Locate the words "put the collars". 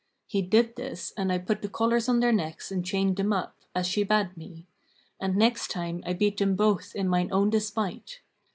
1.37-2.09